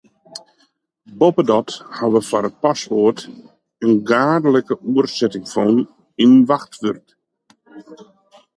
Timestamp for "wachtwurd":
6.49-7.05